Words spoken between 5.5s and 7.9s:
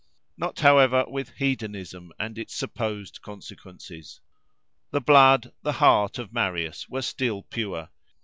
the heart, of Marius were still pure.